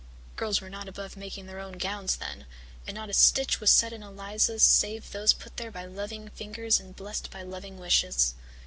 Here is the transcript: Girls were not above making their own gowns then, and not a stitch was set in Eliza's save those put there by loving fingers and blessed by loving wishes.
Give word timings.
Girls 0.35 0.61
were 0.61 0.69
not 0.71 0.87
above 0.87 1.15
making 1.15 1.45
their 1.45 1.59
own 1.59 1.73
gowns 1.73 2.15
then, 2.15 2.47
and 2.87 2.95
not 2.95 3.11
a 3.11 3.13
stitch 3.13 3.59
was 3.59 3.69
set 3.69 3.93
in 3.93 4.01
Eliza's 4.01 4.63
save 4.63 5.11
those 5.11 5.31
put 5.31 5.57
there 5.57 5.69
by 5.69 5.85
loving 5.85 6.27
fingers 6.29 6.79
and 6.79 6.95
blessed 6.95 7.29
by 7.29 7.43
loving 7.43 7.77
wishes. 7.77 8.33